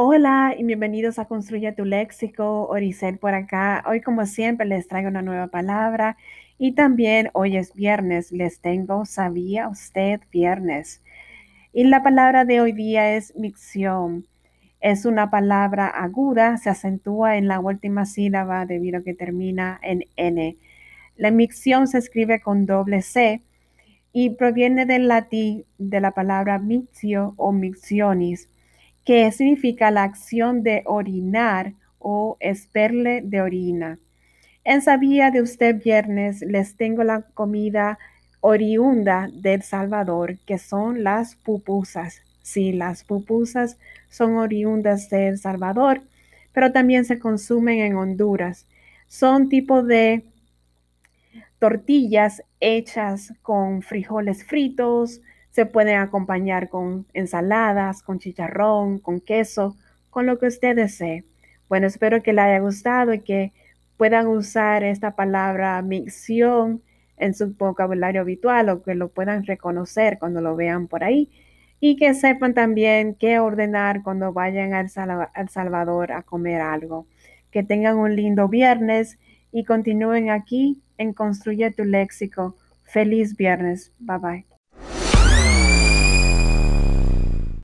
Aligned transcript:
Hola 0.00 0.54
y 0.56 0.62
bienvenidos 0.62 1.18
a 1.18 1.24
Construye 1.24 1.72
tu 1.72 1.84
Léxico, 1.84 2.68
Oricel 2.68 3.18
por 3.18 3.34
acá. 3.34 3.82
Hoy 3.84 4.00
como 4.00 4.26
siempre 4.26 4.64
les 4.64 4.86
traigo 4.86 5.08
una 5.08 5.22
nueva 5.22 5.48
palabra 5.48 6.16
y 6.56 6.76
también 6.76 7.30
hoy 7.32 7.56
es 7.56 7.74
viernes, 7.74 8.30
les 8.30 8.60
tengo 8.60 9.04
¿sabía 9.06 9.68
usted 9.68 10.20
viernes? 10.30 11.02
Y 11.72 11.82
la 11.82 12.04
palabra 12.04 12.44
de 12.44 12.60
hoy 12.60 12.70
día 12.70 13.16
es 13.16 13.34
micción. 13.34 14.28
Es 14.80 15.04
una 15.04 15.30
palabra 15.30 15.88
aguda, 15.88 16.58
se 16.58 16.70
acentúa 16.70 17.36
en 17.36 17.48
la 17.48 17.58
última 17.58 18.06
sílaba 18.06 18.66
debido 18.66 19.00
a 19.00 19.02
que 19.02 19.14
termina 19.14 19.80
en 19.82 20.04
N. 20.14 20.56
La 21.16 21.32
micción 21.32 21.88
se 21.88 21.98
escribe 21.98 22.40
con 22.40 22.66
doble 22.66 23.02
C 23.02 23.42
y 24.12 24.30
proviene 24.30 24.86
del 24.86 25.08
latín 25.08 25.64
de 25.76 26.00
la 26.00 26.12
palabra 26.12 26.60
mictio 26.60 27.34
o 27.36 27.50
miccionis 27.50 28.48
que 29.08 29.32
significa 29.32 29.90
la 29.90 30.02
acción 30.02 30.62
de 30.62 30.82
orinar 30.84 31.72
o 31.98 32.36
esperle 32.40 33.22
de 33.24 33.40
orina. 33.40 33.98
En 34.64 34.82
Sabía 34.82 35.30
de 35.30 35.40
usted 35.40 35.82
viernes 35.82 36.42
les 36.42 36.76
tengo 36.76 37.02
la 37.04 37.22
comida 37.32 37.98
oriunda 38.42 39.30
del 39.32 39.62
Salvador, 39.62 40.36
que 40.44 40.58
son 40.58 41.04
las 41.04 41.36
pupusas. 41.36 42.20
Sí, 42.42 42.74
las 42.74 43.02
pupusas 43.02 43.78
son 44.10 44.36
oriundas 44.36 45.08
de 45.08 45.28
El 45.28 45.38
Salvador, 45.38 46.02
pero 46.52 46.70
también 46.70 47.06
se 47.06 47.18
consumen 47.18 47.78
en 47.78 47.96
Honduras. 47.96 48.66
Son 49.06 49.48
tipo 49.48 49.82
de 49.82 50.22
tortillas 51.58 52.42
hechas 52.60 53.32
con 53.40 53.80
frijoles 53.80 54.44
fritos, 54.44 55.22
se 55.50 55.66
pueden 55.66 55.98
acompañar 55.98 56.68
con 56.68 57.06
ensaladas, 57.14 58.02
con 58.02 58.18
chicharrón, 58.18 58.98
con 58.98 59.20
queso, 59.20 59.76
con 60.10 60.26
lo 60.26 60.38
que 60.38 60.46
usted 60.46 60.76
desee. 60.76 61.24
Bueno, 61.68 61.86
espero 61.86 62.22
que 62.22 62.32
le 62.32 62.40
haya 62.40 62.60
gustado 62.60 63.12
y 63.12 63.20
que 63.20 63.52
puedan 63.96 64.26
usar 64.28 64.84
esta 64.84 65.16
palabra 65.16 65.82
micción 65.82 66.82
en 67.16 67.34
su 67.34 67.52
vocabulario 67.54 68.20
habitual 68.20 68.68
o 68.68 68.82
que 68.82 68.94
lo 68.94 69.08
puedan 69.08 69.44
reconocer 69.44 70.18
cuando 70.18 70.40
lo 70.40 70.56
vean 70.56 70.86
por 70.86 71.04
ahí 71.04 71.30
y 71.80 71.96
que 71.96 72.14
sepan 72.14 72.54
también 72.54 73.14
qué 73.14 73.38
ordenar 73.38 74.02
cuando 74.02 74.32
vayan 74.32 74.74
al, 74.74 74.88
Salvador 75.48 76.12
a 76.12 76.22
comer 76.22 76.60
algo. 76.60 77.06
Que 77.50 77.62
tengan 77.62 77.96
un 77.96 78.14
lindo 78.16 78.48
viernes 78.48 79.18
y 79.52 79.64
continúen 79.64 80.30
aquí 80.30 80.82
en 80.98 81.12
Construye 81.12 81.70
tu 81.70 81.84
Léxico. 81.84 82.56
Feliz 82.84 83.36
viernes. 83.36 83.92
Bye 83.98 84.18
bye. 84.18 84.57